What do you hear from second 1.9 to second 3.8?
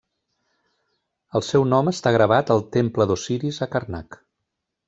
està gravat al temple d'Osiris a